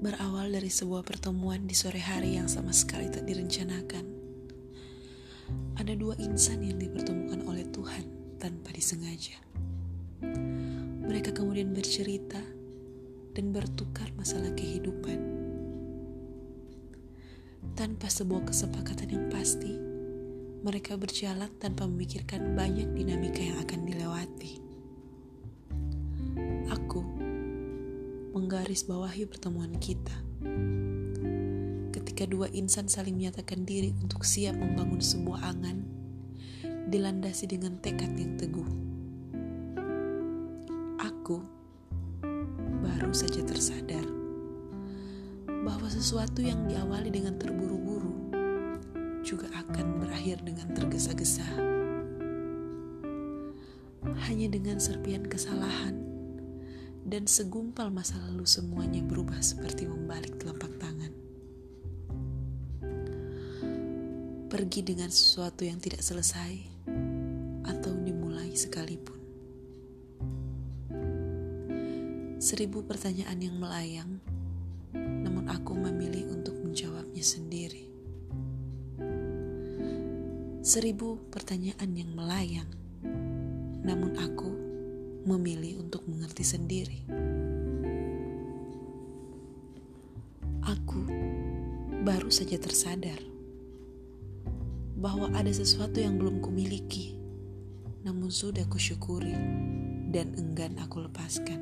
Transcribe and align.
Berawal 0.00 0.48
dari 0.48 0.72
sebuah 0.72 1.04
pertemuan 1.04 1.68
di 1.68 1.76
sore 1.76 2.00
hari 2.00 2.40
yang 2.40 2.48
sama 2.48 2.72
sekali 2.72 3.12
tak 3.12 3.28
direncanakan, 3.28 4.04
ada 5.76 5.92
dua 5.92 6.16
insan 6.16 6.64
yang 6.64 6.80
dipertemukan 6.80 7.44
oleh 7.44 7.68
Tuhan 7.68 8.08
tanpa 8.40 8.72
disengaja. 8.72 9.36
Mereka 11.04 11.36
kemudian 11.36 11.76
bercerita 11.76 12.40
dan 13.36 13.52
bertukar 13.52 14.08
masalah 14.16 14.48
kehidupan. 14.56 15.20
Tanpa 17.76 18.08
sebuah 18.08 18.48
kesepakatan 18.48 19.12
yang 19.12 19.28
pasti, 19.28 19.76
mereka 20.64 20.96
berjalan 20.96 21.52
tanpa 21.60 21.84
memikirkan 21.84 22.56
banyak 22.56 22.88
dinamika 22.96 23.44
yang 23.44 23.60
akan 23.60 23.84
dilewati. 23.84 24.69
Menggarisbawahi 28.50 29.30
pertemuan 29.30 29.70
kita. 29.78 30.10
Ketika 31.94 32.26
dua 32.26 32.50
insan 32.50 32.90
saling 32.90 33.14
menyatakan 33.14 33.62
diri 33.62 33.94
untuk 34.02 34.26
siap 34.26 34.58
membangun 34.58 34.98
sebuah 34.98 35.54
angan, 35.54 35.86
dilandasi 36.90 37.46
dengan 37.46 37.78
tekad 37.78 38.10
yang 38.18 38.34
teguh. 38.34 38.66
Aku 40.98 41.38
baru 42.82 43.14
saja 43.14 43.38
tersadar 43.46 44.02
bahwa 45.46 45.86
sesuatu 45.86 46.42
yang 46.42 46.66
diawali 46.66 47.14
dengan 47.14 47.38
terburu-buru 47.38 48.34
juga 49.22 49.46
akan 49.54 50.02
berakhir 50.02 50.42
dengan 50.42 50.74
tergesa-gesa. 50.74 51.46
Hanya 54.26 54.50
dengan 54.50 54.82
serpian 54.82 55.22
kesalahan 55.30 56.09
dan 57.04 57.24
segumpal 57.24 57.88
masa 57.88 58.20
lalu 58.28 58.44
semuanya 58.44 59.00
berubah 59.00 59.40
seperti 59.40 59.88
membalik 59.88 60.36
telapak 60.36 60.70
tangan. 60.76 61.12
Pergi 64.50 64.80
dengan 64.82 65.08
sesuatu 65.08 65.62
yang 65.62 65.78
tidak 65.78 66.02
selesai 66.02 66.52
atau 67.64 67.92
dimulai 68.02 68.52
sekalipun. 68.52 69.18
Seribu 72.40 72.80
pertanyaan 72.82 73.38
yang 73.38 73.56
melayang, 73.60 74.16
namun 74.96 75.46
aku 75.46 75.76
memilih 75.76 76.32
untuk 76.32 76.56
menjawabnya 76.60 77.20
sendiri. 77.20 77.84
Seribu 80.60 81.20
pertanyaan 81.32 81.90
yang 81.92 82.10
melayang, 82.16 82.68
namun 83.84 84.16
aku 84.16 84.69
memilih 85.24 85.84
untuk 85.84 86.06
mengerti 86.08 86.44
sendiri. 86.44 87.00
Aku 90.64 91.02
baru 92.04 92.32
saja 92.32 92.56
tersadar 92.56 93.20
bahwa 95.00 95.32
ada 95.32 95.48
sesuatu 95.48 95.96
yang 96.00 96.20
belum 96.20 96.44
kumiliki, 96.44 97.16
namun 98.04 98.28
sudah 98.28 98.64
kusyukuri 98.68 99.32
dan 100.12 100.36
enggan 100.36 100.76
aku 100.80 101.08
lepaskan. 101.08 101.60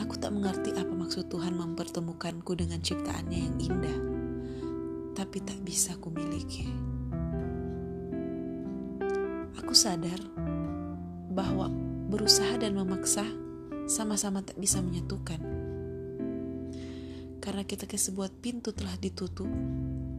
Aku 0.00 0.16
tak 0.16 0.32
mengerti 0.32 0.72
apa 0.76 0.92
maksud 0.92 1.28
Tuhan 1.28 1.56
mempertemukanku 1.56 2.56
dengan 2.56 2.80
ciptaannya 2.80 3.38
yang 3.40 3.56
indah, 3.60 3.98
tapi 5.12 5.44
tak 5.44 5.60
bisa 5.64 5.96
kumiliki. 6.00 6.68
Aku 9.60 9.72
sadar 9.76 10.20
bahwa 11.36 11.68
berusaha 12.08 12.56
dan 12.56 12.72
memaksa 12.72 13.28
sama-sama 13.84 14.40
tak 14.40 14.56
bisa 14.56 14.80
menyatukan. 14.80 15.36
Karena 17.44 17.62
kita 17.62 17.84
ke 17.84 18.00
sebuah 18.00 18.32
pintu 18.40 18.72
telah 18.72 18.96
ditutup 18.96 19.46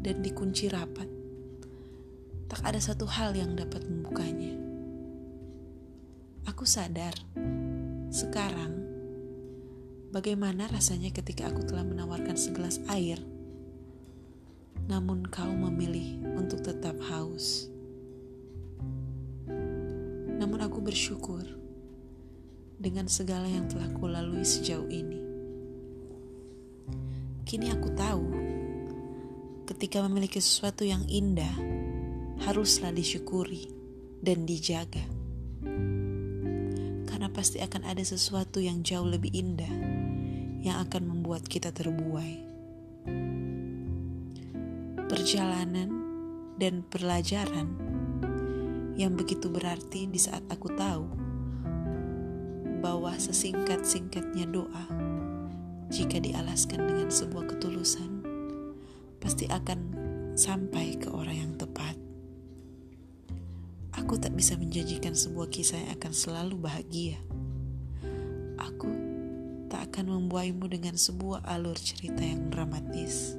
dan 0.05 0.21
dikunci 0.21 0.69
rapat, 0.69 1.09
tak 2.47 2.61
ada 2.63 2.77
satu 2.77 3.09
hal 3.09 3.33
yang 3.33 3.57
dapat 3.57 3.83
membukanya. 3.89 4.55
Aku 6.47 6.63
sadar, 6.63 7.11
sekarang, 8.07 8.71
bagaimana 10.15 10.71
rasanya 10.71 11.11
ketika 11.11 11.51
aku 11.51 11.67
telah 11.67 11.83
menawarkan 11.83 12.39
segelas 12.39 12.79
air, 12.87 13.19
namun 14.87 15.27
kau 15.27 15.51
memilih 15.51 16.23
untuk 16.39 16.63
tetap 16.63 16.95
haus. 17.11 17.67
Aku 20.77 20.93
bersyukur 20.93 21.41
dengan 22.77 23.09
segala 23.09 23.49
yang 23.49 23.65
telah 23.65 23.89
kulalui 23.97 24.45
sejauh 24.45 24.85
ini. 24.93 25.17
Kini 27.49 27.73
aku 27.73 27.89
tahu, 27.97 28.25
ketika 29.65 30.05
memiliki 30.05 30.37
sesuatu 30.37 30.85
yang 30.85 31.01
indah, 31.09 31.49
haruslah 32.45 32.93
disyukuri 32.93 33.73
dan 34.21 34.45
dijaga. 34.45 35.01
Karena 37.09 37.33
pasti 37.33 37.57
akan 37.57 37.81
ada 37.81 38.05
sesuatu 38.05 38.61
yang 38.61 38.85
jauh 38.85 39.09
lebih 39.09 39.33
indah 39.33 39.73
yang 40.61 40.77
akan 40.85 41.09
membuat 41.09 41.49
kita 41.49 41.73
terbuai. 41.73 42.45
Perjalanan 45.09 45.89
dan 46.61 46.85
pelajaran 46.85 47.86
yang 48.97 49.13
begitu 49.13 49.45
berarti 49.45 50.09
di 50.09 50.17
saat 50.17 50.41
aku 50.49 50.73
tahu 50.73 51.05
bahwa 52.81 53.13
sesingkat-singkatnya 53.13 54.49
doa 54.49 54.85
jika 55.93 56.17
dialaskan 56.17 56.81
dengan 56.89 57.13
sebuah 57.13 57.45
ketulusan 57.45 58.25
pasti 59.21 59.45
akan 59.45 59.79
sampai 60.33 60.97
ke 60.97 61.13
orang 61.13 61.37
yang 61.37 61.53
tepat. 61.57 61.93
Aku 63.97 64.17
tak 64.17 64.33
bisa 64.33 64.57
menjanjikan 64.57 65.13
sebuah 65.13 65.49
kisah 65.49 65.77
yang 65.77 65.91
akan 65.97 66.13
selalu 66.13 66.55
bahagia. 66.57 67.17
Aku 68.57 68.89
tak 69.69 69.93
akan 69.93 70.21
membuaimu 70.21 70.65
dengan 70.69 70.97
sebuah 70.97 71.45
alur 71.45 71.77
cerita 71.77 72.21
yang 72.21 72.49
dramatis. 72.49 73.37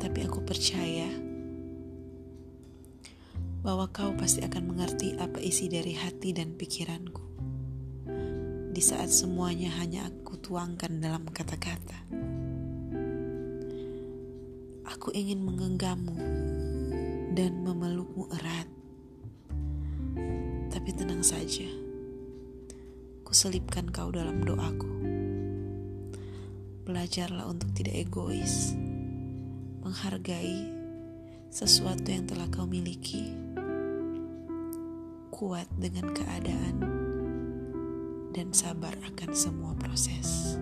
Tapi 0.00 0.18
aku 0.24 0.40
percaya 0.44 1.33
bahwa 3.64 3.88
kau 3.88 4.12
pasti 4.12 4.44
akan 4.44 4.76
mengerti 4.76 5.16
apa 5.16 5.40
isi 5.40 5.72
dari 5.72 5.96
hati 5.96 6.36
dan 6.36 6.52
pikiranku. 6.52 7.24
Di 8.76 8.82
saat 8.84 9.08
semuanya 9.08 9.72
hanya 9.80 10.04
aku 10.04 10.36
tuangkan 10.36 11.00
dalam 11.00 11.24
kata-kata. 11.24 11.96
Aku 14.84 15.08
ingin 15.16 15.40
menggenggammu 15.40 16.16
dan 17.32 17.64
memelukmu 17.64 18.28
erat. 18.36 18.68
Tapi 20.68 20.90
tenang 20.92 21.24
saja, 21.24 21.64
kuselipkan 23.24 23.88
kau 23.88 24.12
dalam 24.12 24.44
doaku. 24.44 24.92
Belajarlah 26.84 27.48
untuk 27.48 27.72
tidak 27.72 27.96
egois, 27.96 28.76
menghargai 29.80 30.68
sesuatu 31.48 32.12
yang 32.12 32.28
telah 32.28 32.44
kau 32.52 32.68
miliki 32.68 33.43
kuat 35.34 35.66
dengan 35.74 36.14
keadaan, 36.14 36.78
dan 38.30 38.54
sabar 38.54 38.94
akan 39.02 39.34
semua 39.34 39.74
proses. 39.74 40.54